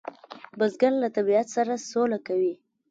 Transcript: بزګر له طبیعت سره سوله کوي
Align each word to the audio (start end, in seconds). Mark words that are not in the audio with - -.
بزګر 0.57 0.93
له 1.03 1.09
طبیعت 1.17 1.47
سره 1.55 1.73
سوله 1.91 2.17
کوي 2.27 2.53